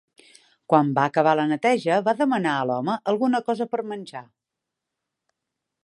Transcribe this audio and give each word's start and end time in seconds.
Quan 0.71 0.87
va 0.99 1.03
acabar 1.09 1.33
la 1.39 1.43
neteja 1.51 1.99
va 2.09 2.15
demanar 2.23 2.55
a 2.61 2.65
l'home 2.71 2.97
alguna 3.13 3.43
cosa 3.51 3.69
per 3.75 3.85
menjar. 3.93 4.27